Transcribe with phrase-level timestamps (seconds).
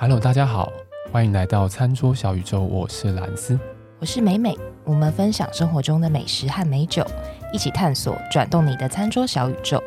[0.00, 0.72] Hello，大家好，
[1.10, 3.58] 欢迎来到餐桌小宇宙，我是兰斯，
[3.98, 7.04] 我是美美，我们分享生活中的美食和美酒，
[7.52, 9.82] 一起探索转动你的餐桌小宇宙。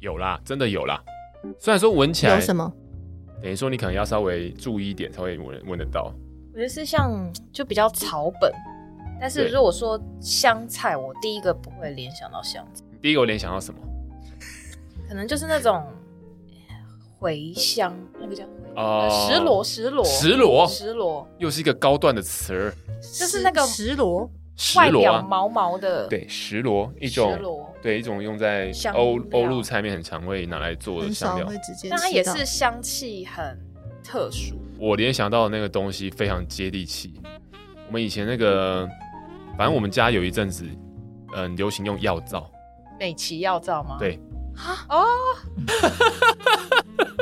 [0.00, 1.00] 有啦，真的有啦。
[1.56, 2.72] 虽然说闻起来有什么，
[3.42, 6.12] 等于说你可能要稍微注意一点，才会闻闻得到。
[6.52, 8.52] 我觉得是像就比较草本，
[9.20, 12.84] 但是如果说香菜，我第一个不会联想到香菜。
[12.90, 13.80] 你第一个我联想到什么？
[15.08, 15.84] 可能就是那种
[17.20, 18.44] 茴香，那个叫
[18.76, 23.94] 哦，石螺，石螺，石螺，石螺，又是一个高段的词儿，就是那个蒔
[24.74, 24.76] 萝。
[24.76, 33.58] 外表毛毛的，对，石螺一种，对一种用在欧欧陆菜面很常会拿来做的香料，会直接但它也是香气很
[34.04, 34.60] 特殊。
[34.78, 37.14] 我联想到的那个东西非常接地气。
[37.86, 38.88] 我们以前那个，
[39.56, 40.64] 反正我们家有一阵子，
[41.34, 42.50] 嗯，流行用药皂，
[42.98, 43.96] 美琪药皂吗？
[43.98, 44.20] 对，
[44.56, 45.06] 啊哦，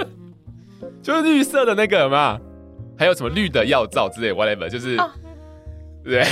[1.03, 2.39] 就是绿色的那个嘛，
[2.99, 4.97] 还有什么绿的药皂之类，whatever，就是。
[4.97, 5.15] 啊
[6.09, 6.25] 对，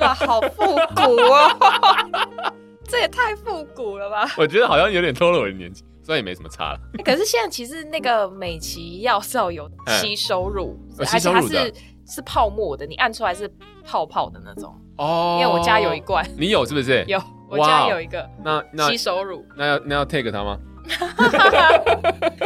[0.00, 0.64] 哇，好复
[0.96, 2.52] 古哦！
[2.88, 4.26] 这也太复古了吧？
[4.36, 6.80] 我觉得好像有点透露我的年纪，虽然也没什么差了。
[7.04, 11.72] 可是现在其实那个美琪药皂有吸收乳， 嗯、而且它是
[12.04, 13.48] 是泡沫的，你按出来是
[13.84, 15.38] 泡泡的那种哦。
[15.40, 17.04] 因为我家有一罐，你有是不是？
[17.06, 18.28] 有，我家有一个。
[18.42, 20.58] 那那吸收乳，那要那要 take 它吗？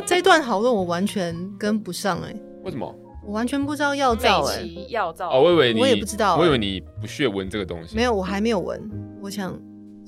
[0.04, 2.42] 这一段讨论我完全跟不上哎、欸。
[2.64, 2.94] 为什么？
[3.26, 7.96] 我完全不知道药皂哎，药皂哦，我以为你，我也不知道，我以为你不屑闻这个东西。
[7.96, 8.78] 没有，我还没有闻。
[9.22, 9.50] 我想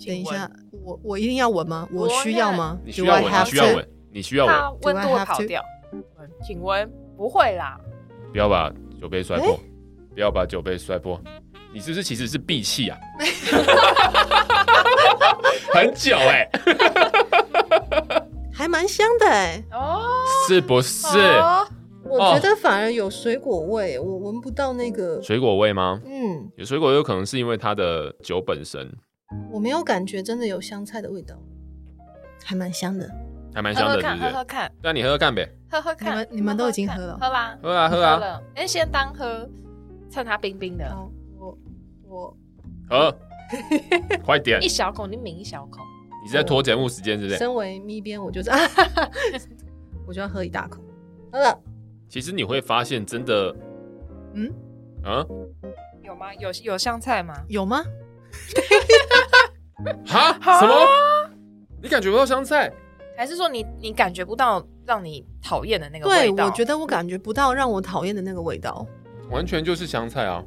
[0.04, 0.50] 等一下，
[0.84, 1.88] 我我一定要闻吗？
[1.92, 2.78] 我需要吗？
[2.84, 4.54] 你需要闻，你需要闻，你需要闻。
[4.82, 5.62] 温度会跑掉。
[6.46, 7.78] 请闻，不会啦。
[8.32, 8.70] 不要把
[9.00, 9.58] 酒杯摔破，
[10.14, 11.18] 不要把酒杯摔破。
[11.72, 12.98] 你是不是其实是闭气啊？
[15.72, 16.48] 很久哎，
[18.52, 19.62] 还蛮香的哎。
[19.72, 20.02] 哦，
[20.46, 21.16] 是不是？
[22.08, 26.00] 我觉得反而有水果味，我闻不到那个水果味吗？
[26.04, 28.90] 嗯，有水果有可能是因为它的酒本身。
[29.50, 31.34] 我没有感觉真的有香菜的味道，
[32.44, 33.10] 还蛮香的，
[33.52, 34.22] 还蛮香的，是不是？
[34.22, 35.48] 喝喝看，那你喝喝看呗。
[35.68, 38.40] 喝喝看，你们你们都已经喝了，喝啦，喝啊喝啊。
[38.54, 39.48] 哎，先当喝，
[40.08, 40.96] 趁它冰冰的。
[41.38, 41.58] 我
[42.08, 42.36] 我
[42.88, 43.12] 喝，
[44.24, 45.80] 快点，一小口，你抿一小口。
[46.22, 47.36] 你是在拖节目时间，是不是？
[47.36, 48.50] 身为咪边，我就是，
[50.06, 50.80] 我就要喝一大口，
[51.32, 51.58] 喝了。
[52.08, 53.54] 其实你会发现，真的，
[54.34, 54.52] 嗯，
[55.02, 55.24] 啊，
[56.02, 56.32] 有吗？
[56.34, 57.34] 有有香菜吗？
[57.48, 57.82] 有吗？
[60.06, 60.32] 哈？
[60.60, 60.86] 什么？
[61.82, 62.72] 你感觉不到香菜？
[63.16, 66.34] 还是说你你感觉不到让你讨厌的那个味道？
[66.36, 68.86] 对，我觉得我感觉不到让我讨厌的那个味道。
[69.30, 70.44] 完全就是香菜啊！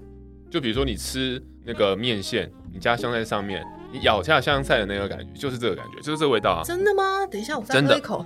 [0.50, 6.62] 就比如说你吃那个面线，你加香菜上面，你咬下香菜的那个感觉，就是这个感觉，就是这个味道啊！
[6.64, 7.26] 真的吗？
[7.28, 8.26] 等一下，我再喝一口。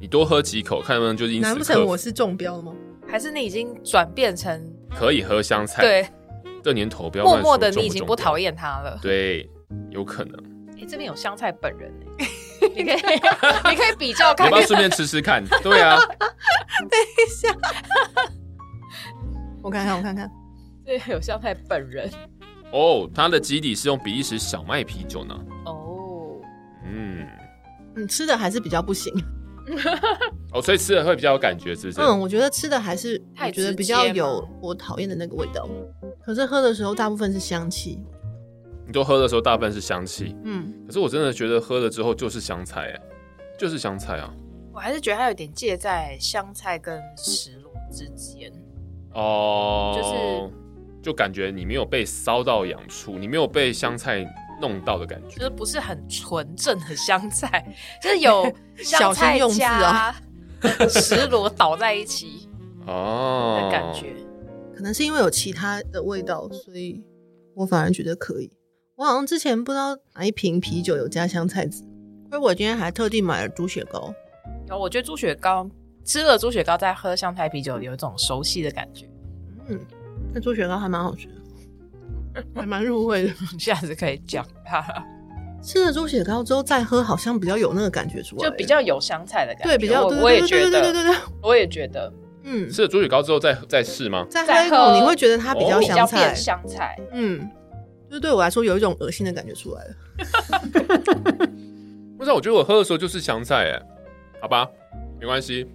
[0.00, 1.48] 你多喝几口，看能不能就是因此。
[1.48, 2.72] 难不成我是中标了吗？
[3.06, 5.82] 还是你已经转变成可以喝香菜？
[5.82, 6.08] 对，
[6.62, 8.98] 这年头不要默默的你已经不讨厌他了。
[9.02, 9.50] 对，
[9.90, 10.34] 有可能。
[10.78, 11.92] 哎，这边有香菜本人，
[12.74, 12.94] 你可以
[13.68, 15.44] 你可以比较看，要不要顺便吃吃看？
[15.62, 15.98] 对啊。
[15.98, 17.54] 等一下，
[19.60, 20.30] 我看看，我看看，
[20.86, 22.10] 对，有香菜本人。
[22.72, 25.34] 哦，它的基底是用比利时小麦啤酒呢。
[25.66, 26.40] 哦，
[26.86, 27.26] 嗯，
[27.96, 29.12] 嗯，吃的还是比较不行。
[30.52, 32.00] 哦，所以吃的会比较有感觉，是不是？
[32.00, 35.68] 嗯，我觉得吃的还是我觉得比较有我讨厌的那个味道。
[36.22, 38.02] 可是喝的时候大部分是香气。
[38.86, 40.72] 你都喝的时候大部分是香气，嗯。
[40.86, 43.00] 可是我真的觉得喝了之后就是香菜，哎，
[43.58, 44.32] 就是香菜啊。
[44.72, 48.52] 我还是觉得它有点介在香菜跟石螺之间。
[49.14, 54.26] 哦，就是就感觉你没有被烧到痒处，你没有被香菜。
[54.60, 57.64] 弄到的感觉，就是不是很纯正的香菜，
[58.02, 60.14] 就是有香菜加
[60.88, 62.48] 石螺倒在一起
[62.86, 64.14] 哦的感觉。
[64.74, 67.02] 可能是因为有其他的味道，所以
[67.54, 68.50] 我反而觉得可以。
[68.96, 71.82] 我好像之前不知道哪一瓶啤酒有加香菜籽，
[72.30, 74.12] 所以我今天还特地买了猪血糕。
[74.68, 75.68] 有，我觉得猪血糕
[76.04, 79.08] 吃了猪血糕再喝香菜啤酒，有一种熟悉的感觉。
[79.68, 79.80] 嗯，
[80.32, 81.39] 那猪血糕还蛮好吃的。
[82.54, 84.84] 还蛮入味的，下次可以讲它。
[85.62, 89.68] 吃了猪血糕之后再喝，好像比较有那个感觉出来，就比较有香菜的感觉。
[89.68, 92.10] 对，比较我我也觉得，对对对对，我也觉得。
[92.42, 94.26] 嗯，吃了猪血糕之后再再试吗？
[94.30, 96.98] 再喝一口，你会觉得它比较香菜，香菜。
[97.12, 97.46] 嗯，
[98.08, 99.94] 就是对我来说有一种恶心的感觉出来了。
[102.16, 103.82] 不知道，我觉得我喝的时候就是香菜，哎，
[104.40, 104.66] 好吧，
[105.20, 105.66] 没关系。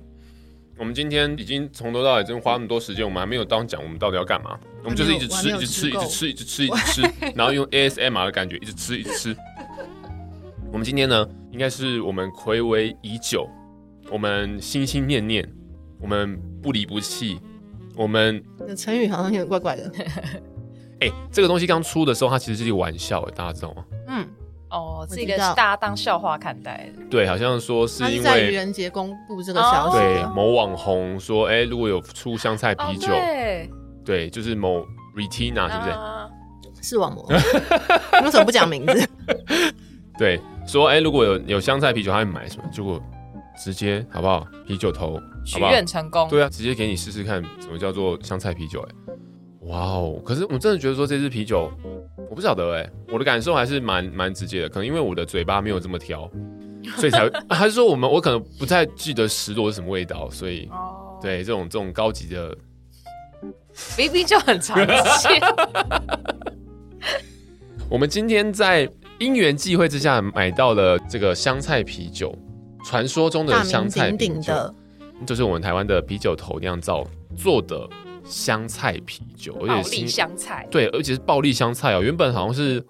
[0.80, 4.60] 我们今天已经从头到尾真花那么多时间，我们还没有当讲我们到底要干嘛。
[4.86, 7.02] 我们就是一直吃，一直吃，一直吃，一直吃，一直吃，
[7.36, 9.36] 然后用 ASMR 的感觉一直吃，一直吃。
[10.72, 13.50] 我们今天呢，应该是我们睽违已久，
[14.12, 15.44] 我们心心念念，
[16.00, 17.40] 我们不离不弃，
[17.96, 19.92] 我们那成语好像有点怪怪的。
[21.02, 23.84] 哎、欸，这个东西刚出的时候，它其实是一个玩笑，大家知道吗？
[24.08, 24.28] 嗯。
[24.70, 27.02] 哦，这个大家当笑话看待的。
[27.10, 29.98] 对，好像说是因为在愚人节公布这个消息。
[29.98, 33.08] 对，某网红说，哎，如果有出香菜啤酒，
[34.06, 34.86] 对，就是某
[35.16, 36.82] Retina，是不是？
[36.82, 37.26] 视网膜。
[38.24, 39.10] 为什么不讲名字？
[40.18, 42.64] 对，说，哎，如果有有香菜啤酒，他会买什么？
[42.72, 43.02] 结果
[43.58, 44.46] 直接好不好？
[44.68, 46.30] 啤酒头许愿成功。
[46.30, 48.82] 对啊，直接给你试试看，什么叫做香菜啤酒？
[48.82, 48.96] 哎。
[49.68, 50.22] 哇哦！
[50.24, 51.72] 可是我真的觉得说这支啤酒，
[52.30, 54.70] 我不晓得哎、欸，我的感受还是蛮蛮直接的。
[54.70, 56.30] 可能因为我的嘴巴没有这么挑，
[56.98, 61.20] 所以才还是说我们我可能不太记得十螺是什么味道，所以、oh.
[61.20, 62.56] 对这种这种高级的
[63.98, 65.42] 明明就很常见。
[67.90, 68.90] 我们今天在
[69.20, 72.36] 因缘际会之下买到了这个香菜啤酒，
[72.84, 74.76] 传说中的香菜啤酒，鼎鼎的
[75.26, 77.06] 就是我们台湾的啤酒头酿造
[77.38, 77.88] 做的。
[78.28, 82.02] 香菜啤酒，而且是暴力香菜，对，而且是暴力香菜哦。
[82.02, 82.84] 原本好像是，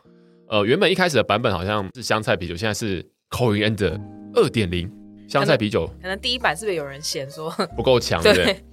[0.47, 3.99] 呃，原本一开始的版本好像是香菜啤酒，现在是 Coriander
[4.33, 4.89] 二点零
[5.27, 5.87] 香菜啤酒。
[6.01, 8.23] 可能第一版是不是有人嫌说不够强？
[8.23, 8.63] 对不对？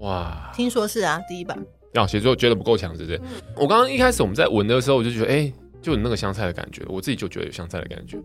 [0.00, 1.56] 哇，听说是啊，第一版。
[1.92, 3.16] 然后其实就觉得不够强，是不是？
[3.18, 8.18] 嗯、我刚刚一开始我们在闻的时候，我就觉得，哎、欸，就有那个香菜的感觉，我自己就觉得有香菜的感觉。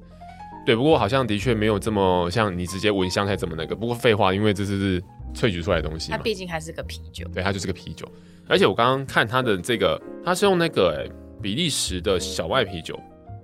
[0.66, 3.75] 对，不过好像的确没有这么像你直接闻香菜这么那个。
[3.75, 5.01] 不过废话，因为这是。
[5.33, 8.10] 萃取出来的东西，它毕竟还是个啤酒，对，它就是个啤酒。
[8.48, 11.12] 而且我刚刚看它的这个，它是用那个、欸、
[11.42, 12.98] 比利时的小麦啤酒，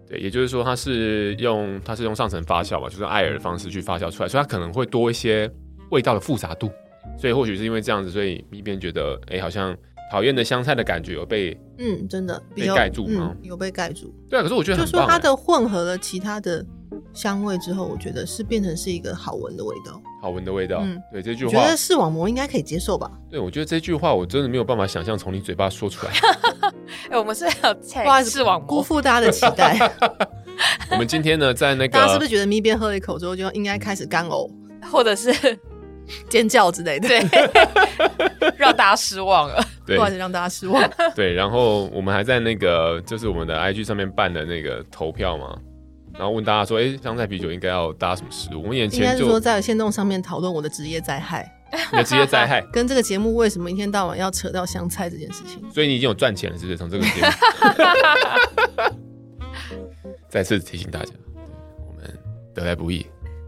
[0.07, 5.51] 对，也就是说它是用它是用上层发酵嘛，就是艾尔的方式去发酵出来，所以它可能会多一些
[5.89, 6.71] 味道的复杂度。
[7.17, 9.75] 所以或许是因为这样子，所以一边觉得哎、欸，好像
[10.11, 13.37] 讨厌的香菜的感觉有被嗯，真的被盖住吗、嗯？
[13.43, 14.13] 有被盖住。
[14.29, 16.65] 对啊，可是我觉得很、欸、就是说它的混合了其他的。
[17.13, 20.79] 香味之后，我觉得是变成是一个好闻的味道，好闻的味道。
[20.81, 23.09] 嗯，对这句话，我觉得视网膜应该可以接受吧？
[23.29, 26.11] 对，我觉得这句话我真的没有办法想象从你嘴巴说出来。
[26.11, 29.77] 哎、欸，我们是要不好意思，视网膜辜负大家的期待。
[30.91, 34.49] 我们今天呢，在那个，大家是不是觉得咪边喝了一口之后就应该开始干呕，
[34.91, 35.31] 或者是
[36.29, 37.07] 尖叫之类的？
[37.07, 37.19] 对，
[38.57, 39.63] 让大家失望了。
[39.85, 40.89] 对，不好意思，让大家失望。
[41.15, 45.57] 对，然后我们还在那个，就是我们的 IG 上面办的那个投票嘛。
[46.13, 51.49] 然后问大家说：“哎、欸，香菜啤酒应该要搭什么食物？”我们眼前就是说在线动上面讨论我的职业灾害，
[51.93, 55.63] 你的职业灾害 跟这个节目为什么一天到晚要扯到香菜这件事情？
[55.71, 56.77] 所以你已经有赚钱了，是不是？
[56.77, 57.27] 从这个节目，
[60.27, 61.13] 再次提醒大家，
[61.87, 62.13] 我们
[62.53, 63.05] 得来不易，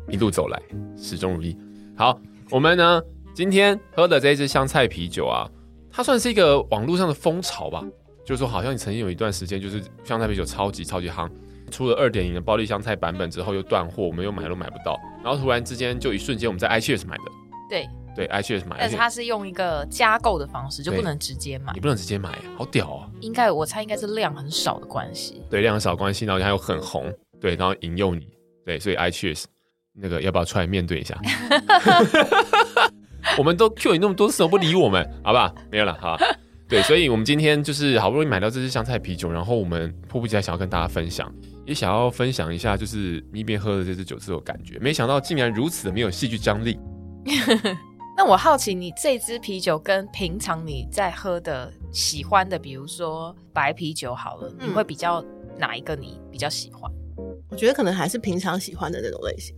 [0.09, 0.57] 一路走来
[0.97, 1.55] 始终如一。
[1.97, 2.17] 好，
[2.50, 3.01] 我们呢
[3.34, 5.50] 今天喝的这一支香菜啤酒啊，
[5.92, 7.84] 它算是一个网络上的风潮吧，
[8.25, 11.30] 就是说好像你曾经有一段时间就是香菜啤酒超级超级夯。
[11.72, 17.24] 出了二点零的暴力香菜版本之后又断货，我们又买都买不到，然后突然之间就一瞬间我们在 iCheers 买的，
[17.69, 17.90] 对。
[18.16, 23.10] 对 iCheers 买，但是它是用一个加购的方式，就不能直接买，你不能直接买，好屌啊！
[23.22, 27.12] 应该我猜应该是量很少的关系，对量很少关系，然后它又很红，
[27.42, 28.27] 对，然后引诱你，
[28.63, 29.46] 对，所以 iCheers
[29.95, 31.17] 那个要不要出来面对一下？
[33.38, 35.53] 我们都 Q 你那么多次，不理我们，好不好？
[35.71, 36.17] 没有了，好。
[36.67, 41.31] 对，所以我们今天就是好不容易买到这支香菜啤酒，然后我们迫不及待想要跟大家分享。
[41.65, 46.77] 也想要分享一下，就是咪边喝的这支酒是有感觉，没想到竟然如此的没有戏剧张力。
[48.17, 55.23] 那我好奇，你这支啤酒跟平常你在喝的喜欢的，比如说白啤酒好了，嗯、你会比较
[55.57, 56.91] 哪一个你比较喜欢？
[57.50, 59.55] 我觉得可能还是平常喜欢的那种类型。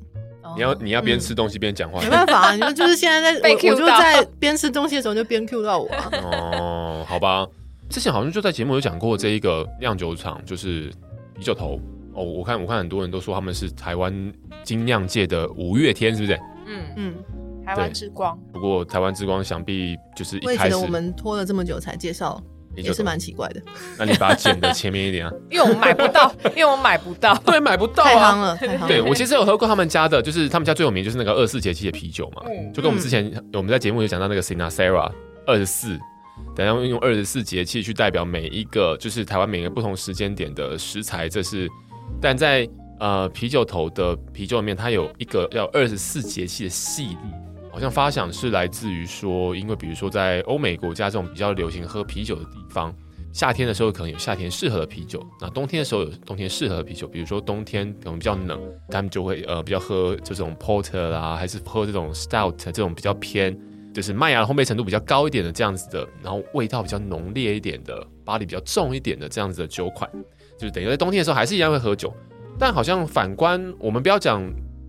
[0.55, 6.09] 你要你要边吃东西边讲话、嗯，没办法啊，你们就是现在在 被 Q 到，我就在边吃东西的时候就边 Q 到我、啊。
[6.23, 7.47] 哦，好吧，
[7.89, 10.91] 之前好像就在节目有讲过这一个酿酒厂，就是
[11.35, 11.79] 啤酒头。
[12.13, 14.33] 哦，我看我看很多人都说他们是台湾
[14.63, 16.39] 精酿界的五月天，是不是？
[16.65, 17.15] 嗯嗯，
[17.65, 18.37] 台湾之光。
[18.53, 22.41] 不过台湾之光想必就是一开始，为什么我们拖了这么久才介绍，
[22.77, 23.61] 也是蛮奇怪的。
[23.97, 28.87] 那你把它剪的前面一点啊，因为我买不到，因为我买不到， 对，买不到啊，太夯了，太夯了。
[28.87, 35.11] 对，我其实有喝过他们家的，就是他们家最有名就是那个二十四节气的啤酒嘛，嗯、就跟我们之前、嗯、我们在节目有讲到那个 Sina Sara
[35.45, 35.97] 二十四，
[36.55, 41.69] 等下用二十四节气去代表每一个，就是台湾每一个不同时间点的食材，这是。
[42.21, 42.67] 但在
[42.99, 47.17] 呃啤酒头的啤酒里面，它有一个叫二十四节气的系列，
[47.75, 52.95] 好像发想是来自于说，因为比如说在欧美国家这种比较流行喝啤酒的地方，
[53.33, 57.05] 夏天的时候可能有夏天适合的啤酒，那冬天的时候有冬天适合的啤酒。
[57.05, 63.59] 比如说冬天可能比较冷，他们就会呃比较喝这种 porter 啦，还是喝这种 stout 这种比较偏
[63.93, 70.09] 就是麦芽的烘焙程度比较高一点的这样子的，然后味道比较浓烈一点的，巴黎比较重一点的这样子的酒款，
[70.57, 72.13] 就是等于在冬天的时候还是一样会喝酒。
[72.57, 74.41] 但好像反观我们不要讲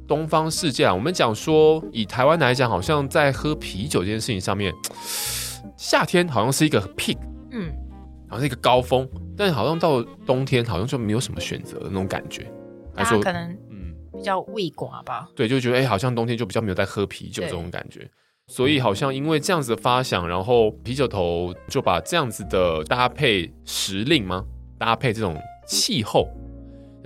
[0.07, 4.73] 东方世界啊，我们讲说以台湾来讲，好像在喝啤酒这件事情上面，
[5.77, 7.19] 夏天好像是一个 peak，
[7.51, 7.73] 嗯，
[8.29, 12.47] 好像是一个高峰，但好像到冬天好像就没有什么选择的那种感觉。
[12.95, 18.09] 他说可能嗯比较味寡吧，对，就觉得哎、欸，好像冬天就比较没有在喝啤酒这种感觉。
[18.49, 24.45] 所以好像因为这样子的发想，然后啤酒头就把这样子的搭配时令吗？
[24.79, 25.37] 搭配这种
[25.67, 26.29] 气候。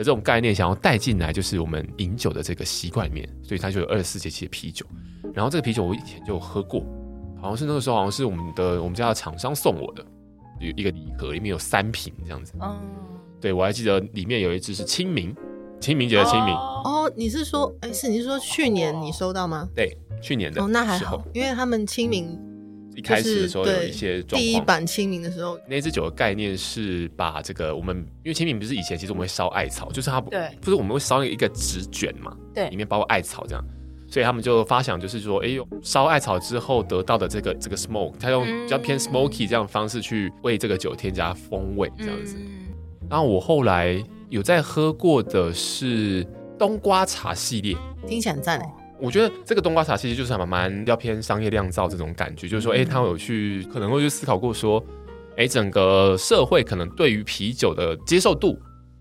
[0.04, 4.84] 这种概念想要带进来，就是我们饮酒的这个习惯里面，所以它就有二十四节气的啤酒。
[5.34, 6.82] 然后这个啤酒我以前就有喝过，
[7.40, 10.04] 好像是那个时候好像是我们的我们家的厂商送我的，
[10.58, 12.54] 有一个礼盒，里面有三瓶这样子。
[12.60, 12.76] 嗯，
[13.40, 15.34] 对，我还记得里面有一支是清明，
[15.80, 16.54] 清明节的清明。
[16.54, 19.68] 哦，你是说，哎，是你是说去年你收到吗？
[19.74, 20.62] 对，去年的。
[20.62, 22.49] 哦，那还好，因为他们清明。
[23.00, 24.42] 一开始的时候有一些状况。
[24.42, 33.64] 第一版清明的时候，那支酒的概念是把这个我们，因为清明不是以前其实我们会烧艾草，就是它不，对，不是我们会烧一个纸卷嘛，对，里面包括艾草这样，
[34.06, 42.36] 所以他们就发想就是说，哎呦，烧艾草之后得到的这个这个 smoke，他用比较偏 smoky 这样的方式去为这个酒添加风味这样子。
[42.38, 42.68] 嗯、
[43.08, 46.26] 然后我后来有在喝过的是
[46.58, 47.74] 冬瓜茶系列，
[48.06, 48.74] 听起来很赞哎。
[49.00, 54.82] 我觉得这个冬瓜茶其实就是还蛮要偏商业酿造这种感觉，就是说，哎，他有去可能会去思考过说，
[55.36, 58.58] 哎，整个社会可能对于啤酒的接受度，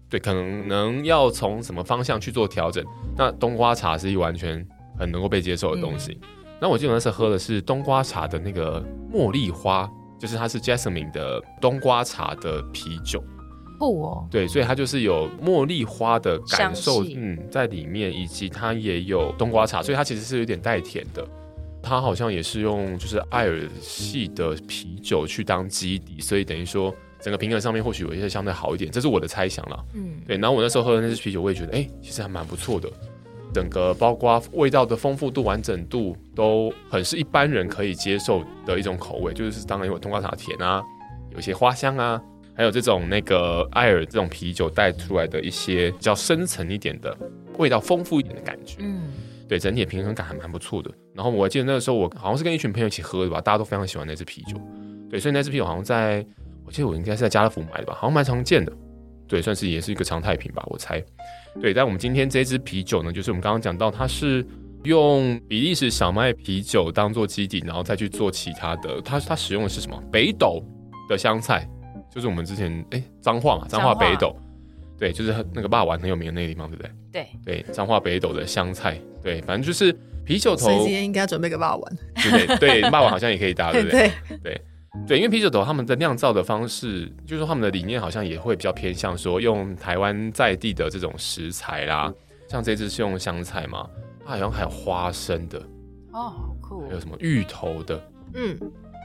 [0.09, 2.83] 对，可能能要从什么方向去做调整。
[3.17, 4.65] 那冬瓜茶是一完全
[4.97, 6.17] 很能够被接受的东西。
[6.21, 6.27] 嗯、
[6.61, 13.23] 那我记得那时候喝的是冬瓜茶的那个茉莉花，就是它是 Jasmine 的冬瓜茶的啤酒。
[13.79, 21.25] 不哦，对，所以它就是有茉莉花的感受，嗯，在里面，以及它也有冬瓜茶，所以它其实是有点带甜的。
[21.81, 29.85] 它好像也是用就是艾尔系的啤酒去当基底，所以等于说整个平衡上面或许有一些相对好一点，这是我的猜想了。
[29.93, 30.37] 嗯，对。
[30.37, 32.89] 然后我那时候喝的那支啤酒，我也觉得，哎，其实还蛮不错的。
[33.53, 40.83] 整个包括味道的丰富度、完整度，都很是一般人可以接受的一种口味，就是当然有冬瓜茶甜啊，
[41.31, 42.21] 有一些花香啊。
[42.59, 47.17] 还有这种那个艾尔这种啤酒带出来的一些比较深层一点的
[47.57, 49.03] 味道，丰富一点的感觉，嗯，
[49.47, 50.91] 对，整体的平衡感还蛮不错的。
[51.15, 54.57] 然后我记得那个时候我好像是跟一群朋友一起喝的吧，大家都非常喜欢那支啤酒，
[55.09, 56.17] 对，所以那支啤酒好像在，
[56.65, 58.73] 我记得我应该是在家乐福买的吧，好像蛮常见的，
[59.25, 61.01] 对，算是也是一个常态品吧，我猜。
[61.61, 64.45] 对，但我们今天这支啤酒呢，就是我们刚刚讲到，它是
[64.83, 69.97] 用比利时小麦啤酒当做基底，然后再去做其他的，它它使用的是什么？
[70.11, 70.61] 北斗
[71.07, 71.65] 的香菜。
[72.09, 73.93] 就是我们之前哎，彰化嘛，彰化。
[73.93, 74.35] 北斗，
[74.97, 76.91] 对，就是那个霸王很有名的那个地方，对不对？
[77.11, 77.27] 对。
[77.45, 80.65] 对，彰化北斗的香菜，对，反正就是啤酒头。
[80.65, 84.11] 所以今天应该要准备个霸王，对对对， 霸王好像也可以搭，对不对？
[84.27, 84.37] 对。
[84.43, 84.61] 对。
[85.07, 92.11] 对，因为啤酒头他们的酿造的方式，就是说他们的理念好像也会比较偏向说用台湾在地的这种食材啦，
[92.49, 93.87] 像这支是用香菜嘛，
[94.25, 95.59] 它好像还有花生的。
[96.11, 98.01] 哦，好酷，还有什么芋头的，
[98.33, 98.57] 嗯，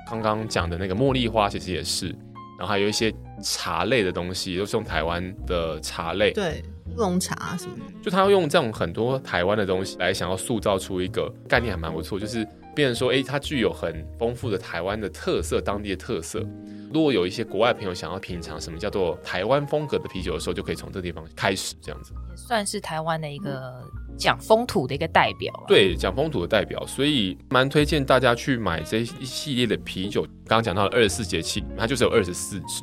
[0.08, 2.14] 刚刚讲的那个茉莉花其实也是。
[2.58, 6.62] 然后还有一些茶类的东西，都是用台湾的茶类，对，
[6.94, 7.82] 乌龙茶什么的。
[8.02, 12.18] 就他要用这种很多台湾的东西来想要塑造出一个概念，还蛮不错。
[12.18, 16.44] 就是变成说，哎，它具有很丰富的台湾的特色，当地的特色。
[16.92, 22.12] 如果有一些国外朋友想要品尝什么叫做台湾风格的啤酒的时候，就可以从这地方开始，这样子。
[22.30, 23.82] 也算是台湾的一个
[24.16, 25.52] 讲风土的一个代表。
[25.66, 30.22] 对，讲风土的代表，所以蛮推荐大家去买这一系列的啤酒。
[30.22, 32.82] 刚刚讲到了二十四节气，它就是有二十四支，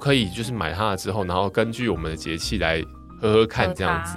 [0.00, 2.82] 可以就是买它了之后，然后根据我们的节气来
[3.20, 4.16] 喝喝看，这样子。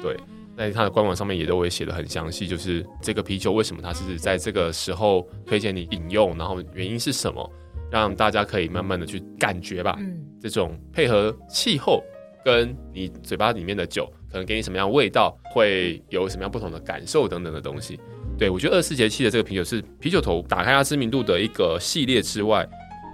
[0.00, 0.16] 对，
[0.56, 7.50] 在它的官网上面也都会写的很详细，就是这个啤酒为什么它是在这个时候推荐你饮用，然后原因是什么。
[7.90, 12.02] 让大家可以慢慢的去感觉吧，嗯，这种配合气候
[12.44, 17.98] 跟你嘴巴里面的酒，可能给你什么样的味道，会有什么样不同的感受等等的东西。
[18.38, 22.68] 对，我觉得二十四节气的这个啤酒是啤酒头打开它知名度的一个系列之外，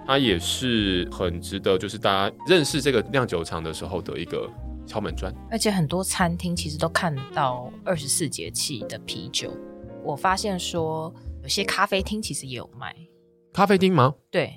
[0.07, 4.49] 它也是很值得就是大家认识这个酿酒厂的时候的一个
[4.87, 5.31] 敲门砖。
[5.51, 9.55] 而且很多餐厅其实都看到二十四节气的啤酒，
[10.03, 12.95] 我发现说有些咖啡厅其实也有卖。
[13.53, 14.15] 咖啡厅吗？
[14.31, 14.53] 对。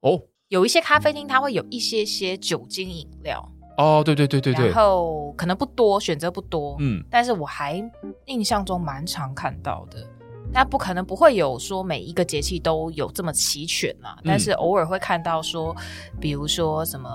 [0.00, 7.82] 哦，有一些咖啡厅它会有一些些酒精饮料哦，对对对对对，然后可能不多，选择不多，嗯，但是我还
[8.26, 10.06] 印象中蛮常看到的。
[10.52, 15.74] 那不可能不会有说每一个节气都有这么齐全嘛，但是偶尔会看到说，
[16.20, 17.08] 比如说什么，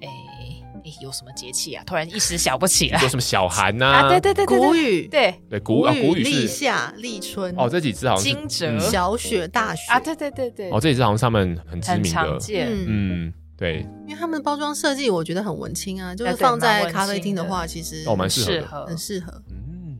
[0.00, 1.82] 哎、欸欸，有什么节气啊？
[1.84, 4.08] 突然一时想不起来，有什么小寒呐、 啊？
[4.08, 7.52] 对对对对，谷雨，对对谷啊，谷雨立夏、立春。
[7.58, 10.70] 哦，这几只好像是惊蛰、嗯、小雪、大雪啊，对对对对。
[10.70, 12.68] 哦，这几只好像是他们很知名的，常见。
[12.70, 12.86] 嗯。
[13.26, 19.42] 嗯对，因为他们的包装设计，我觉得很文青啊，就是放在咖啡厅的话，其实哦蛮适合，很适合。
[19.50, 19.98] 嗯，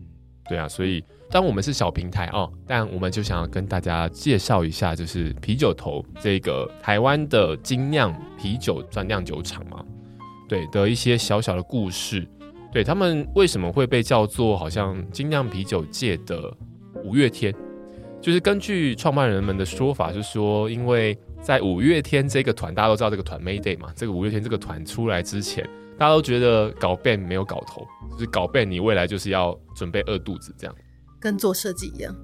[0.48, 9.84] 对啊，所以当我们是小平台哦，但我们就想要跟大家介绍一下，就是啤酒头这个台湾的精酿啤酒专酿酒厂嘛，
[10.48, 12.24] 对的一些小小的故事。
[12.72, 16.56] 对，他们为什么会被叫做好像精酿啤酒界的
[17.02, 17.52] 五月天？
[18.20, 21.18] 就是根据创办人们的说法，是说因为。
[21.40, 23.90] 在五月天这个团，大家都知道这个团 Mayday 嘛。
[23.96, 25.64] 这个五月天这个团出来之前，
[25.96, 30.74] 大家都觉得搞 band 没有搞头，就是搞 band 你未来就是要准备饿肚子这样，
[31.18, 32.14] 跟做设计一样。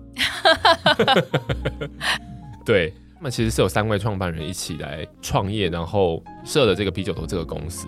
[2.67, 7.87] 对，那么其实是有三位创办人一起来创业，然后设了这个啤酒头这个公司。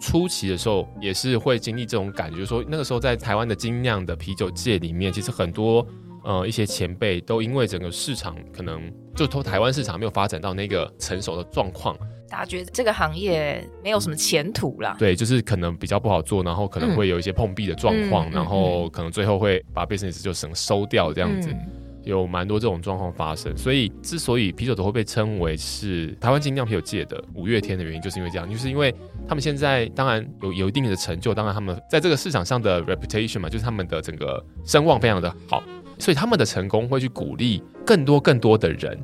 [0.00, 5.86] 初期的时候也是会经历这种感觉，就是说那个时候在台湾的精酿的啤酒界里面，其实很多。
[6.24, 11.94] 呃，一些前辈都因为整个市场可能就从台湾市场没有发展到那个成熟的状况，
[12.30, 14.96] 大家觉得这个行业没有什么前途啦。
[14.98, 21.60] 对，就是可能比较不好做，然后可能会有一些碰壁的状况，嗯、然后可能最后会把 business 就省收掉这样子，嗯、
[22.04, 23.54] 有蛮多这种状况发生。
[23.54, 28.94] 所以，之所以啤酒都会被称为是台湾精酿啤酒界的五月天的原因，就是因为这样，就是因为
[29.28, 35.62] 他们现在当然有有一定的成就，当然他们在这个市场上的 reputation 嘛，就是他们的整个声望非常的好。
[35.98, 38.98] 所以他们的成功会去鼓励更多更多的人，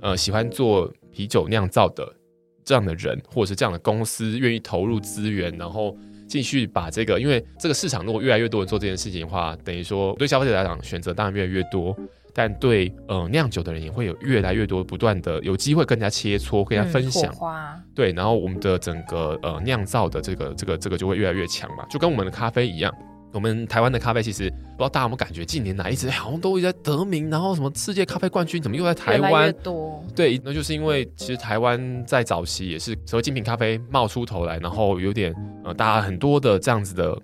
[0.00, 2.10] 呃，喜欢做啤酒酿造的
[2.64, 5.96] 这样的人，或者是这样的公司，愿意投入资源，然后
[6.28, 11.96] 继续把这个，因为这个市场如果越来越多人做这件事情的话，等于说对消费者来讲选择当然越来越多，
[12.32, 22.94] 但对呃酿酒的人也会有越来越多不断的有机会跟人家切磋，跟人家分享，嗯、对，然后我们的整个呃酿造的这个这个这个就会越来越强嘛，就跟我们的咖啡一样。
[23.32, 29.42] 我们台湾的咖啡其实不知道大家有没有感觉，近年来一直好像都一直在得名，然后什么世界咖啡冠军怎么又在台湾？
[29.42, 30.04] 越越多。
[30.16, 37.16] 对，那就是因为其实台湾在早期也是所谓精品咖啡冒出头来，然后有点呃，大家很多的这样子的，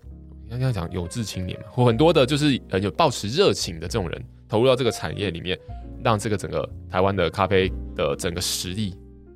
[0.50, 5.58] 应该讲有志青年嘛，或很多的就是呃有抱持热情的这种人投入到这个产业里面，
[6.04, 8.94] 让这个整个台湾的咖啡的整个实力、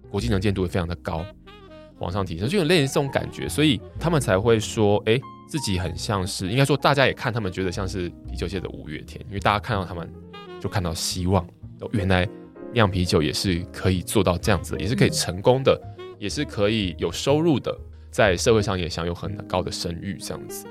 [0.09, 1.25] 国际能见度也非常的高，
[2.01, 5.21] 往上提升，就有类似这种感觉，所以他们才会说，哎。
[5.51, 10.09] 自己很像是，应该说大家也看他们觉得像是啤酒界的五月天，因为大家看到他们
[10.61, 11.45] 就看到希望，
[11.91, 12.25] 原来
[12.73, 15.77] 酿啤酒也是可以做到这样子，也是可以成功的，
[16.21, 17.77] 也是可以有收入的，
[18.13, 20.69] 在社会上也享有很高的声誉这样子。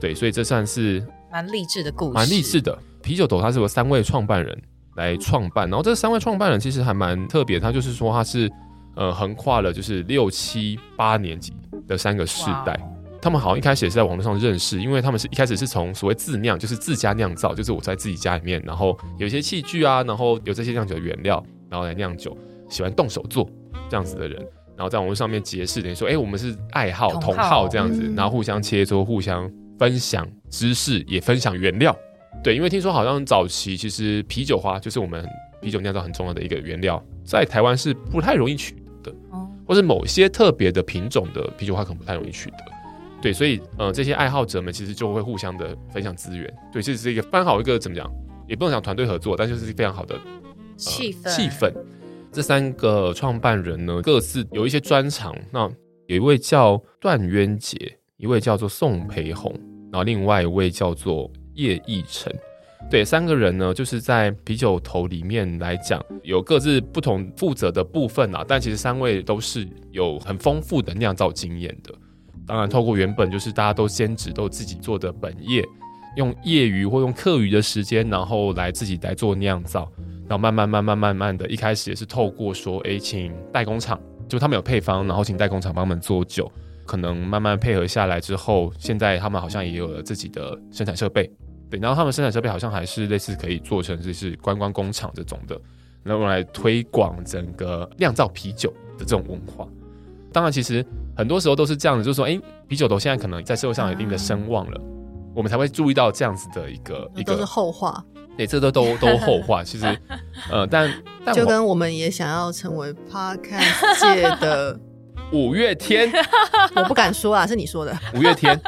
[0.00, 2.78] 对，所以这算是蛮励志的故事，蛮励志的。
[3.02, 4.62] 啤酒头它是由三位创办人
[4.96, 8.50] 来创办，然后这三位创办人其实还蛮特别，他就是说他是
[8.94, 11.52] 呃横跨了就是六七八年级
[11.86, 12.78] 的三个世代。
[13.20, 22.36] 他们好像一开始也是在网络上认识，因为他们是一开始是从所谓自酿，就是自家酿造，就是我在自己家里面，然后有一些器具啊，然后有这些酿酒的原料，然后来酿酒，
[22.68, 23.48] 喜欢动手做
[23.88, 24.40] 这样子的人，
[24.76, 31.96] 然后在网络上面结识，等于说，哎，我们是爱好同好这样子，然后互相切磋，互相分享知识，也分享原料。
[32.42, 35.24] 对，因为听说好像早期其实啤酒花就是我们
[35.60, 39.16] 啤酒酿造很重要的一个原料，在台湾是不太容易取得的，
[39.66, 42.56] 或是某些特别的品种的啤酒花可能不太容易取得。
[43.20, 46.52] 对，所以呃，这些爱好者们其实就会互相的分享资源。
[46.72, 48.10] 对，这是一个非常好一个怎么讲，
[48.48, 50.20] 也不能讲团队合作，但就是非常好的、呃、
[50.76, 51.30] 气氛。
[51.30, 51.72] 气氛。
[52.32, 55.36] 这三个创办人呢，各自有一些专长。
[55.52, 55.70] 那
[56.06, 59.52] 有一位叫段渊杰，一位叫做宋培红，
[59.92, 62.34] 然后另外一位叫做叶奕辰。
[62.90, 68.44] 对，三个人呢，就是在啤酒头里面来讲，有各自不同负责的部分啊。
[68.46, 71.94] 但其实三位都是有很丰富的酿造经验的。
[72.46, 75.64] 当然，透过原本就是大家都兼职都自己做的本业，
[76.16, 79.90] 用业余或用课余的时间，然后来自己来做酿造，
[80.28, 86.50] 然后慢慢慢慢慢慢的，一开始也是透过说，哎，请代工厂，就他们有配方，然后请代工厂帮他们做酒，
[86.84, 91.30] 可能慢慢配合下来之后，现在他们好像也有了自己的生产设备，
[91.72, 95.58] 对，然后他们生产设备好像还是类似可以做成就是观光工厂这种的，
[96.02, 99.66] 然后来推广整个酿造啤酒的这种文化。
[100.30, 100.84] 当然，其实
[101.16, 107.32] 很多时候都是这样的，就是说，哎，啤酒头现在可能在社会上有一定的声望了，嗯、我们才会注意到这样子的一个一个。
[107.32, 108.04] 都是后话，
[108.36, 109.64] 对，这都都都后话。
[109.64, 109.86] 其实，
[110.52, 110.92] 呃，但
[111.24, 114.78] 但就跟我们也想要成为 Podcast 界的
[115.32, 116.12] 五月天，
[116.76, 117.98] 我不敢说啊，是你说的。
[118.14, 118.60] 五月天，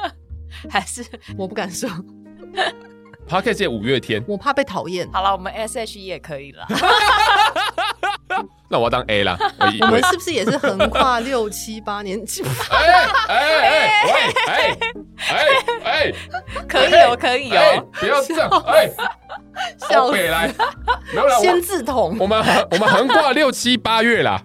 [0.71, 1.05] 还是
[1.37, 1.91] 我不敢说。
[3.29, 5.09] Podcast 界五月天，我怕被讨厌。
[5.13, 6.67] 好了，我们 S H E 也可以了。
[8.69, 9.37] 那我要当 A 啦。
[9.59, 12.21] 我我们是不是也是横跨六七八年？
[12.71, 12.79] 哎
[13.29, 13.37] 哎
[13.69, 14.77] 哎哎
[15.17, 15.47] 哎
[15.85, 16.13] 哎，
[16.69, 18.91] 可以哦，可以哦，不要这样，哎，
[19.89, 20.53] 小北来，
[21.13, 22.17] 没有啦，先字筒。
[22.19, 24.43] 我们我们横跨六七八月啦，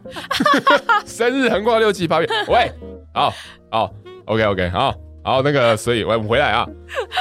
[1.05, 2.27] 生日横跨六七八月。
[2.47, 2.71] 喂，
[3.13, 3.33] 好
[3.71, 3.91] 好
[4.25, 6.67] ，OK OK，好好那个，所以我们回来啊，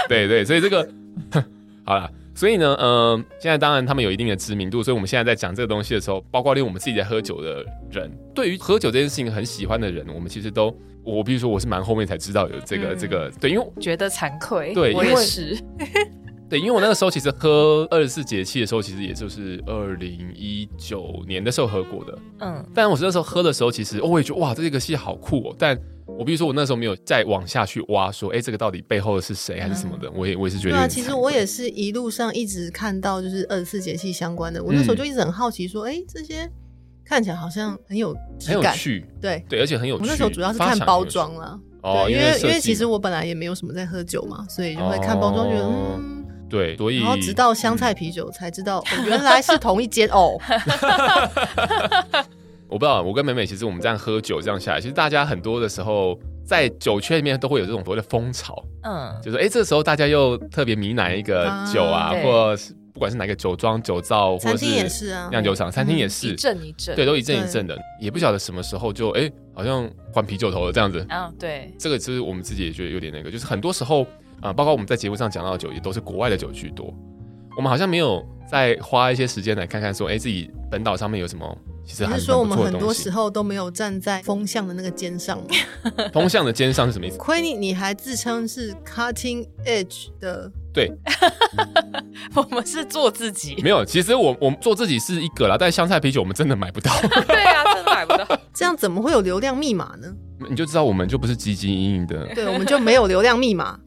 [0.09, 0.87] 对对，所以这个
[1.85, 2.11] 好了。
[2.35, 15.59] 所以呢，嗯、呃，现在当然他们有一定的知名度，所以我们现在在讲这个东西的时候，包括连我们自己在喝酒的人，对于喝酒这件事情很喜欢的人，我们其实都，我比如说我是蛮后面才知道有这个、嗯、这个，对，因为觉得惭愧，对，我也是，
[16.48, 25.76] 对，因为我那个时候其实喝二十四节气的时候，其实也就是二零一九年的时候喝过的，嗯，但我那时候喝的时候，其实、哦、我也觉得哇，这个戏好酷哦，但。
[26.16, 30.09] 我比如说，我那时候没有再往下去挖，说，哎、欸，这个到底背后的是谁还是什么的？
[30.09, 30.75] 嗯、我也我也是觉得。
[30.75, 36.51] 对啊，其实我也是一路上一直看到就是二十四节气相关的，我那时候就一直很好奇，说，哎、嗯欸，这些
[37.05, 38.16] 看起来好像很有
[38.47, 40.03] 很有趣，对对，而且很有趣。
[40.03, 50.38] 我那时候主要是看包装啦，哦，因为因为其实我本来也没有什么在喝酒嘛，所以就会看包装，觉得嗯，对，所以然后直到香菜啤酒才知道，嗯、原来是同一间哦。
[52.68, 74.02] 我不知道，我跟美美其实我们这样喝酒这样下来，其实大家很多的时候在酒圈里面都会有这种所谓的风潮，嗯，就是哎、欸，这个时候大家又特别迷哪一个酒啊，啊或是不管是哪个酒庄、酒造，或者是酿酒厂、餐厅也是，一阵一阵，对，都一阵一阵的，也不晓得什么时候就哎、欸，好像换啤酒头了这样子，嗯，对，这个其实我们自己也觉得有点那个，就是很多时候
[74.40, 76.92] 啊、呃，包括我们在节目上讲到的酒，也都是国外的酒居多，
[77.57, 81.57] 我们好像没有再花一些时间来看看说，哎、欸，自己本岛上面有什么。
[81.88, 85.40] 其实还是说，我们很多时候都没有站在风向的那个肩上。
[86.12, 87.16] 风向的肩上是什么意思？
[87.16, 90.53] 亏你你还自称是 cutting edge 的。
[90.70, 90.92] 对，
[92.37, 93.57] 我们是做自己。
[93.62, 96.92] 没有，其实我我们做自己是一个啦，但香菜啤酒我们真的买不到。
[97.27, 98.38] 对啊，真的买不到。
[98.53, 100.14] 这样怎么会有流量密码呢？
[100.51, 102.27] 你就知道我们就不是积极营营的。
[102.35, 103.81] 对，我们就没有流量密码，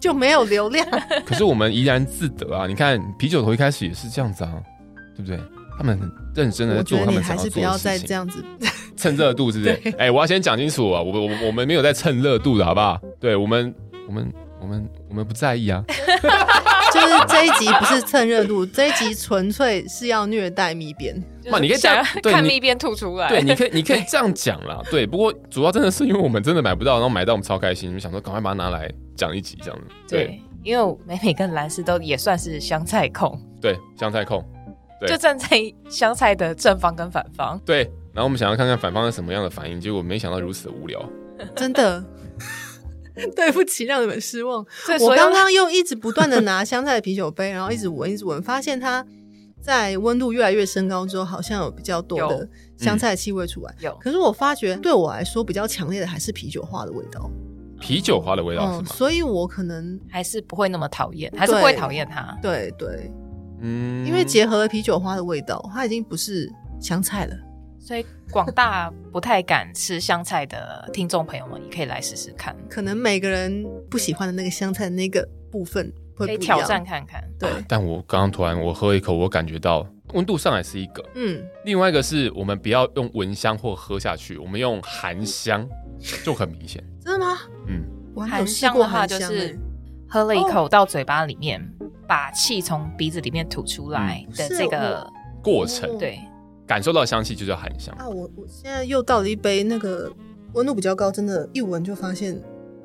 [0.00, 0.84] 就没有流量。
[1.24, 2.66] 可是我们怡然自得啊！
[2.66, 4.52] 你看啤酒头一开始也是这样子啊，
[5.16, 5.40] 对不对？
[5.78, 8.44] 他们很认真的在做他们想要做的事情，还是不要再这样子
[8.96, 9.70] 蹭热度，是不是？
[9.98, 12.98] 哎、欸，我要先讲清楚啊，我我我们没有在蹭热度的好不好？
[13.20, 13.74] 对我们，
[14.08, 15.84] 我们我们我们不在意啊。
[16.94, 21.14] 就是这一集不是蹭热度，这一集纯粹是要虐待蜜边。
[21.50, 23.28] 嘛，你可以这样看蜜边吐出来。
[23.28, 24.80] 对，你可以你可以这样讲啦。
[24.90, 29.84] 对，不过主要真的是因为我们真的买不到，然后买到我们超开心，就想说赶快把它拿来讲一集这样子。
[30.08, 33.38] 对，对因为美美跟兰斯都也算是香菜控。
[33.60, 34.42] 对，香菜控。
[35.00, 35.48] 对就站在
[35.88, 41.04] 香菜的正方跟反方，对，然后我们想要看看反方是什么样的反应，结果没想到如此的无聊，
[41.54, 42.02] 真的，
[43.36, 44.64] 对不起，让你们失望。
[45.00, 49.04] 我刚刚又一直不断的拿香菜的啤酒杯，然后一直闻，一直闻，发现它
[49.60, 53.74] 在温度越来越升高之后，好像有比较多的香菜的气味出来。
[53.80, 57.30] 有，可是我发觉对我来说比较强烈的还是啤酒花的味道，
[57.80, 58.84] 啤酒花的味道是吗？
[58.86, 62.34] 嗯，所以我可能还是不会那么讨厌，还是不会讨厌它。
[62.40, 62.88] 对对。
[62.88, 63.10] 对
[63.60, 67.36] 嗯，因为结合了啤酒花的味道，它已经不是香菜了，
[67.78, 72.54] 所以广大不太敢吃香菜的听众朋友们，也可以来试试看。
[72.68, 77.22] 可能每个人不喜欢的那个香菜的那个部分会不挑战看看。
[77.38, 85.66] 对，但我刚刚突然我喝一口，我感觉到温度上来是一个，嗯，另外一个是我们不要用闻香或喝下去，我们用含香
[86.24, 86.82] 就很明显。
[87.00, 87.38] 真的吗？
[87.68, 87.82] 嗯，
[88.28, 89.58] 含香的话就是
[90.08, 91.62] 喝了一口到嘴巴里面。
[92.06, 95.10] 把气从鼻子里面吐出来的这个
[95.42, 96.20] 过程，对，
[96.66, 98.08] 感受到香气就叫含香啊！
[98.08, 100.12] 我我现在又倒了一杯那个
[100.54, 102.40] 温度比较高，真的，一闻就发现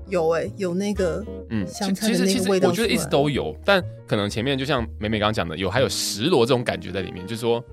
[0.07, 2.69] 有哎、欸，有那个嗯香菜的那个味道。
[2.69, 7.63] 我觉得一直都有，但可能前面就像美美刚刚讲的，有还有石螺这种感觉在里面，就是说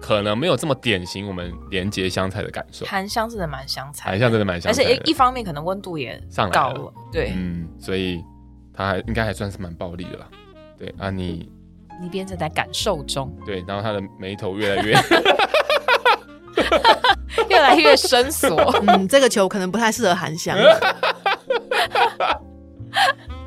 [0.00, 2.84] 可能没有这么典型我们连接香菜的感受。
[2.86, 8.22] 含香真的蛮香菜，含香真的蛮香菜，而且一一方面可能温度也上来了，对，嗯，所以
[8.74, 10.28] 它还应该还算是蛮暴力的啦。
[10.78, 11.48] 对啊，你
[12.02, 14.94] 你变成在感受中， 对，然后他的眉头越来越
[17.48, 18.54] 越来越深锁，
[18.86, 20.56] 嗯，这个球可能不太适合韩香。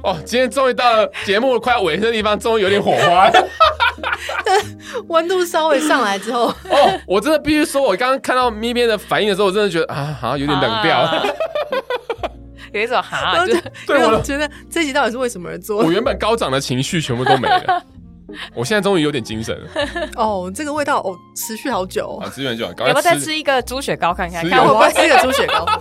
[0.04, 3.48] 哦，今天终于到了节目快要尾声的地方，终于有点火花了。
[5.08, 10.98] 温度稍微上来之后，哦，我真的必须说，我刚刚看到咪边的反应的时候，我真的觉得啊，好像有点冷掉。
[11.00, 11.24] 啊
[12.74, 13.54] 有一种哈，就
[13.88, 15.84] 对我觉得这集到底是为什么而做？
[15.84, 17.84] 我原本高涨的情绪全部都没了，
[18.54, 19.70] 我现在终于有点精神了。
[20.16, 22.20] 哦，这个味道哦，持续好久。
[22.22, 22.66] 啊，持续很久。
[22.66, 24.48] 要不要再吃一个猪血糕看看？
[24.50, 25.66] 看我会不会吃一个猪血糕？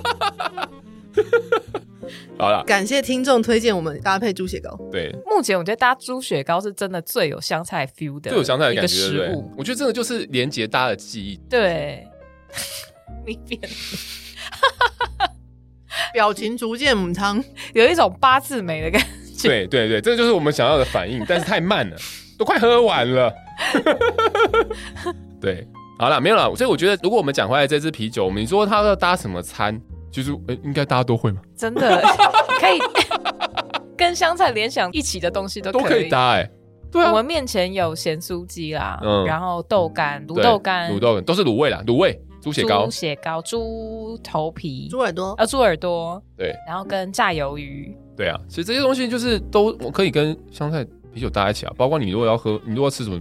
[2.39, 4.79] 好了，感谢听众推荐我们搭配猪血糕。
[4.93, 9.53] 对，目前我觉得搭猪血糕是真的最有香菜 feel 的，最有香菜的感觉，食物。
[9.59, 11.37] 我觉得这个就是连接大家的记忆。
[11.51, 12.07] 对，
[13.27, 13.61] 你变
[16.13, 17.43] 表情逐渐母汤，
[17.75, 19.01] 有一种八字眉的感
[19.37, 19.49] 觉。
[19.49, 21.97] 对对对，这就是我们想要的反应，但是太慢了，
[22.39, 23.33] 都快喝完了。
[25.41, 25.67] 对，
[25.99, 26.53] 好了，没有了。
[26.57, 29.81] 所以我觉得，如果我们讲回来这支啤酒，我们说它要搭什么餐，
[30.11, 31.41] 其实呃，应该大家都会吗？
[31.57, 32.03] 真的
[32.61, 32.79] 可以
[33.97, 36.51] 跟香菜联想一起的东西都可以都可以搭哎、欸。
[36.91, 45.33] 对啊，我们面前有咸酥鸡啦，嗯然后豆干、卤豆干、卤豆干都是卤味啦，卤味、猪血糕猪、血糕、猪头皮、猪耳朵。
[45.33, 47.97] 啊猪耳朵，对然后跟炸鱿鱼。
[48.17, 51.73] 对啊，其实这些东西就是都我可以跟香菜啤酒搭在一起啊。
[51.77, 53.21] 包括你如果要喝，你如果要吃什么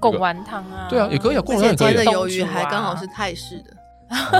[0.00, 3.76] 贡丸汤啊，对啊，也可以啊，贡而丸汤的鱿鱼还刚好是泰式的，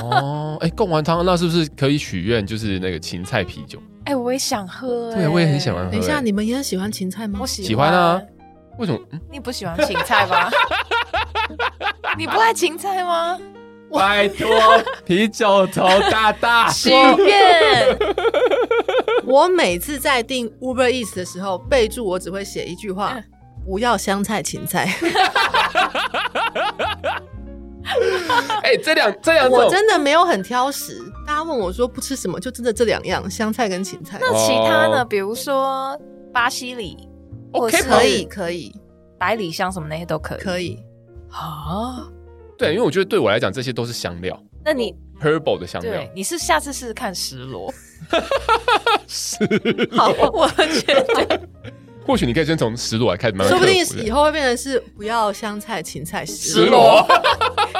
[0.00, 2.46] 哦，哎，贡丸汤那是不是可以许愿？
[2.46, 3.78] 就是那个芹菜啤酒？
[4.04, 5.90] 哎、我也想喝、欸，对，我也很喜欢喝。
[5.90, 7.46] 等一下，哎你们也很喜欢芹菜吗我？
[7.46, 8.20] 喜喜欢啊。
[8.78, 8.98] 为什么？
[9.12, 10.48] 嗯你不喜欢芹菜吗？
[12.16, 13.38] 你不爱芹菜吗？
[13.92, 14.48] 拜托，
[15.04, 17.98] 啤酒头大大 许愿。
[19.24, 23.24] 我每次在订 Uber Eats 的时候，备注我只会写一句话：嗯
[23.66, 24.88] 不要香菜芹菜。
[28.62, 30.98] 哎，这两这两，我真的没有很挑食。
[31.26, 34.18] 大家问我说不吃什么，就真的这两样，香菜跟芹菜。
[34.22, 35.02] 那其他呢？
[35.02, 35.94] 哦比如说
[36.32, 36.96] 巴西里
[37.70, 38.74] 是可以，可以，
[39.18, 40.38] 百里香什么那些都可以。
[40.38, 40.78] 可以。
[41.30, 42.08] 啊？
[42.58, 46.10] 对，因为我觉得对我来讲，这些都是香料那你，herbal 的香料对。
[46.14, 47.72] 你是下次试试看石螺？
[49.06, 49.38] 是，
[49.92, 51.40] 好，我觉得
[52.06, 57.06] 或许你可以先从石螺来开始慢慢说不定以后会变成是不要香菜、芹菜、石螺。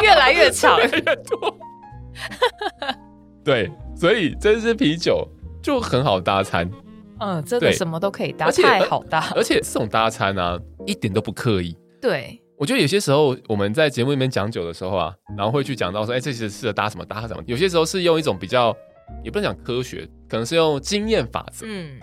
[0.02, 0.78] 越来越 长。
[0.80, 1.58] 越多。
[3.44, 5.26] 对，所以这支啤酒
[5.62, 6.70] 就很好搭餐，
[7.20, 9.32] 嗯，真的什么都可以搭，太好搭。
[9.34, 11.76] 而且这种搭餐啊，一点都不刻意。
[12.00, 17.40] 对，我觉得有些时候我们在节目里面讲酒的时候啊，然后会去讲到说，哎，这其实适合搭什么搭什么。
[17.46, 18.76] 有些时候是用一种比较，
[19.22, 22.00] 也不能讲科学，可能是用经验法则，嗯，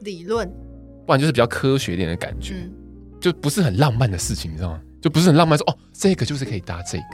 [0.00, 0.48] 理论，
[1.06, 2.72] 不然就是比较科学一点的感觉，嗯，
[3.20, 4.80] 就不是很浪漫的事情，你知道吗？
[5.02, 7.04] 就不是很浪漫说，哦，这个就是可以搭这个，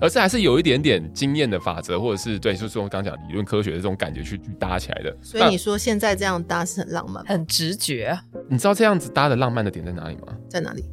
[0.00, 5.16] 而是还是有一点点经验的法则，或者是对，就是我刚刚讲理论科学的这种感觉去去搭起来的。
[5.22, 7.24] 所以你说现在这样搭是很浪漫？
[7.24, 10.36] 很直觉那你知道这样子搭的浪漫的点在哪里吗？
[10.50, 10.84] 在哪里？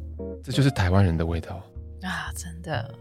[0.42, 1.62] 这就是台湾人的味道。
[2.02, 2.94] 啊，真的。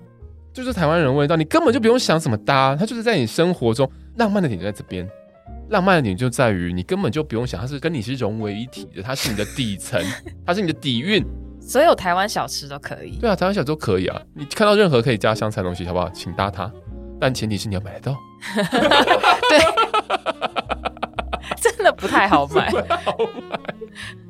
[0.51, 5.07] 就是台湾人味道，你根本就不用想怎么搭，它就是在你生活中浪漫的点就在这边。
[5.69, 10.03] 浪漫的点就在于你根本就不用想，它是跟你是融为一体的，它是你的底层，
[10.45, 11.23] 它是你的底蕴。
[11.61, 13.17] 所有台湾小吃都可以。
[13.19, 14.19] 对啊，台湾小吃都可以啊。
[14.33, 16.09] 你看到任何可以加香菜的东西，好不好？
[16.09, 16.69] 请搭它，
[17.19, 18.17] 但前提是你要买得到。
[19.49, 19.59] 对，
[21.61, 22.71] 真的不太好买。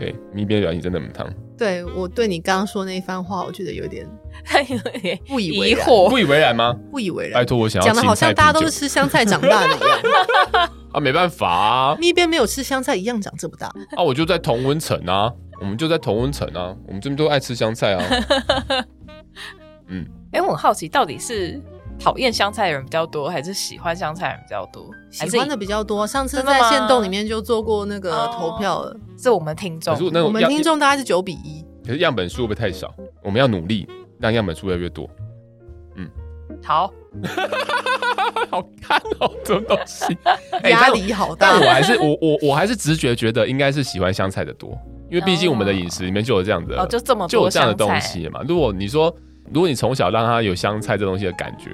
[0.00, 4.08] 对，咪边的表情真的很烫，对我对你刚刚说那一番话，我觉得有点
[4.42, 5.86] 他 有点不以为然。
[5.86, 6.74] 不以为然吗？
[6.90, 7.44] 不以为然拜。
[7.44, 13.66] 托，我想要讲的好像大家都是吃香菜长大的一样， 啊，没办法啊，咪边没有吃香菜一样长这么大。
[13.94, 18.02] 啊，我就在同温层啊，我们就在同温层啊，我们这边都爱吃香菜啊。
[19.88, 21.60] 嗯，哎、我很好奇，到底是
[22.00, 24.90] 讨厌香菜的人比较多，还是喜欢香菜的人比较多？
[25.10, 31.62] 喜欢的比较多，上次在线动里面就做过那个投票了，是是我们听众那我们听众大概是九比一。
[31.86, 32.92] 可是样本数会不会太少？
[33.22, 33.86] 我们要努力
[34.18, 35.08] 让样本数越来越多。
[35.96, 36.08] 嗯
[36.64, 36.90] 好，
[38.50, 40.16] 好看哦，这种东西，
[40.62, 41.60] 哎压力好大但。
[41.60, 44.76] 我还是我我我还是直觉觉得应该是喜欢香菜的多，
[45.10, 48.40] 因为毕竟我们的饮食里面就有这样的，哦，就这么就有多这样的东，西嘛。
[48.46, 49.14] 如果你说，
[49.52, 51.70] 如果你从小让他有香菜这东西的感觉，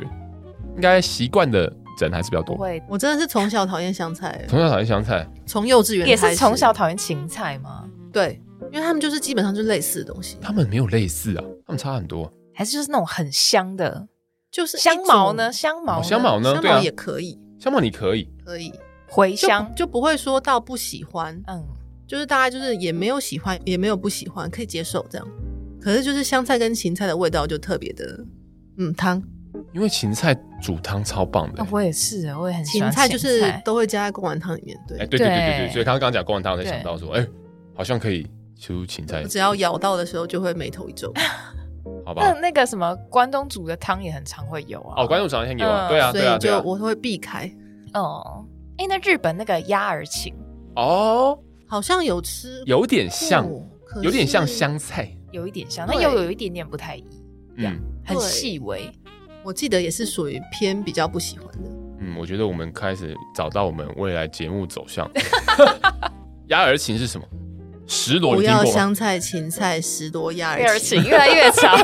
[0.75, 2.57] 应该习惯的人还是比较多。
[2.57, 2.83] 不会。
[2.89, 6.35] 我真的是从小讨厌香菜，从小讨厌香菜，从幼稚园也开始。
[6.35, 7.85] 是从小讨厌芹菜吗？
[8.13, 8.41] 对，
[8.73, 12.31] 因为他们就是基本上就是类似的东西，他们没有类似啊，他们差很多。
[12.55, 14.09] 还是就是那种很香的？
[14.51, 15.53] 就是香茅呢？
[15.53, 16.55] 香茅、哦香茅呢？
[16.55, 18.71] 香茅也可以，香茅你可以，可以。
[18.71, 18.79] 就
[19.15, 21.63] 茴香，就不会说到不喜欢，嗯，
[22.07, 25.29] 就是大概就是也没有喜欢，也没有不喜欢，可以接受这样。
[25.87, 28.19] 可是就是香菜跟芹菜的味道就特别的，
[28.77, 29.23] 嗯，汤
[29.73, 34.77] 因为芹菜煮汤超棒的、啊我也是，我也很喜欢芹欢菜就是都会加在贡丸汤里面。
[34.89, 37.25] 对，哎、对对对对对，对所以刚刚讲贡丸汤，我才想到说，哎、
[37.73, 38.27] 好像可以
[38.59, 41.13] 出芹菜我，只要咬到的时候就会眉头一皱。
[42.05, 42.41] 好吧那？
[42.41, 45.05] 那个什么关东煮的汤也很常会有啊。
[45.05, 46.61] 哦，关东煮常常有啊，嗯对啊，对啊，所以对啊。
[46.61, 47.49] 就我会避开。
[47.95, 48.45] 哦，
[48.79, 50.35] 哎，那日本那个鸭儿芹
[50.75, 53.49] 哦，好像有吃，有点像，
[54.03, 54.45] 有点像。
[54.45, 57.05] 香菜，有一点像，对那又有一点点不太一
[57.63, 58.91] 样，嗯很对细微。
[59.43, 61.69] 我记得也是属于偏比较不喜欢的。
[61.69, 65.11] 嗯嗯，我觉得我们开始找到我们未来节目走向。
[66.49, 67.27] 鸭儿芹是什么？
[67.87, 71.75] 十朵，不要香菜、芹菜，十朵鸭儿芹，越来越长。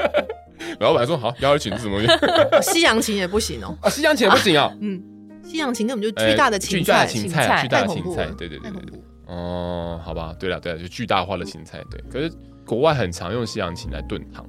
[0.80, 2.00] 老板说好，鸭儿琴是什么？
[2.60, 3.76] 西洋芹也不行哦。
[3.82, 4.74] 啊，西洋芹也不行啊。
[4.80, 5.00] 嗯，
[5.44, 9.00] 西洋芹根本就巨大的芹菜，芹菜，巨大的芹菜，对对对对对。
[9.26, 12.02] 哦，好吧，对了对了，就巨大化的芹菜，对。
[12.10, 12.34] 可是
[12.66, 14.44] 国外很常用西洋芹来炖汤，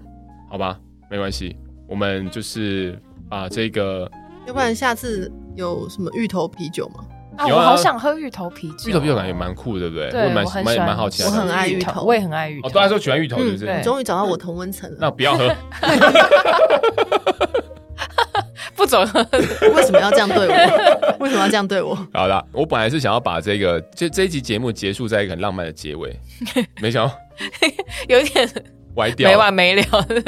[0.50, 1.56] 好吧，没关系，
[1.88, 3.00] 我们就是
[3.30, 4.10] 把这个。
[4.48, 7.06] 要不然下次有什么芋头啤酒吗？
[7.38, 8.90] 啊，我好想喝芋头啤酒。
[8.90, 10.10] 芋头啤酒感觉蛮酷，对不对？
[10.10, 11.22] 对，我很喜欢，蛮好奇。
[11.24, 12.68] 我很爱芋头，我也很爱芋头。
[12.68, 13.82] 哦，大家都喜欢芋头，是不是？
[13.84, 14.98] 终于找到我同温层了。
[15.00, 15.54] 那不要喝。
[18.78, 19.20] 不准喝。
[19.76, 21.18] 为什么要这样对我？
[21.20, 21.94] 为什么要这样对我？
[22.14, 26.16] 好了，我本来是想要把这个这这一集节目结束在一个很浪漫的结尾，
[26.80, 27.14] 没想到
[28.08, 28.48] 有点
[28.96, 29.84] 歪掉，没完没了。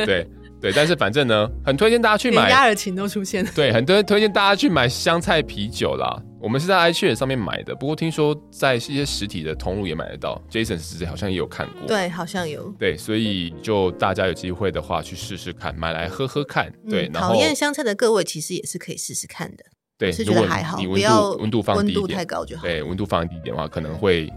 [0.06, 0.28] 对。
[0.62, 3.52] 对，但是反正呢，很推荐大家去买，鸭儿琴都出现了。
[3.56, 6.22] 对，很多人推荐大家去买香菜啤酒啦。
[6.42, 10.42] 我们是在 iChess 上面买的，不过听说在一些实体的通路也买得到。
[10.50, 12.74] Jason 是好像也有看过，对，好像有。
[12.78, 16.72] 对，所以就大家有机会的话去试试看，买来喝喝看。
[16.90, 19.64] 对，讨厌香菜的各位其实也是可以试试看的。
[19.98, 22.64] 对，是觉得还好，你温度不要温度放低一点，温度太高就好。
[22.64, 24.30] 对，温度放低一点的话，可能会。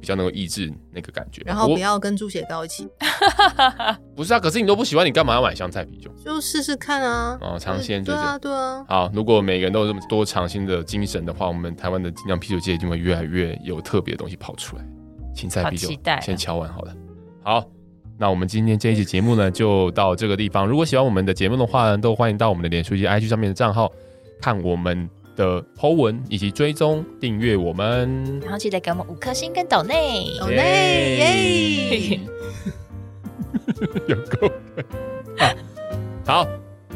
[0.00, 2.88] 比较能够抑制那个感觉，然后不要跟猪血糕一起。
[4.14, 6.10] 不是啊，可是你都不喜欢，你干嘛要买香菜啤酒？
[6.24, 7.38] 就试试看啊。
[7.40, 8.84] 哦，尝鲜，对啊，对啊。
[8.88, 14.84] 好，如果每个人都有这么多尝鲜的精神的话，我们台湾的精酿啤酒界一定会越来越有特别的东西跑出来。
[15.34, 15.88] 青菜啤酒，
[16.20, 16.94] 先敲完好了。
[17.42, 17.64] 好，
[18.18, 20.66] 那我们今天这一期节目呢，就到这个地方。
[20.66, 23.90] 如果喜欢我们的节目的话呢，都欢迎到我们的脸书以及 IG 上面的账号
[24.40, 25.08] 看我们
[25.38, 30.36] 的 po 文以及追踪订阅我们，然后记得给我们五颗星跟抖内。
[30.40, 31.16] 抖内。
[31.16, 32.20] 耶，
[34.08, 34.50] 有够。
[36.26, 36.44] 好，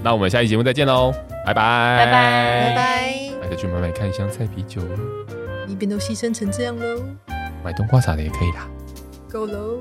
[0.03, 1.13] 那我们下期节目再见喽，
[1.47, 2.05] 拜拜。
[2.05, 2.13] 拜拜。
[2.13, 4.83] 拜拜，大家去买买看香菜啤酒，
[5.69, 7.01] 一边都牺牲成这样喽，
[7.65, 8.69] 买冬瓜啥的也可以啦，
[9.31, 9.81] 够喽。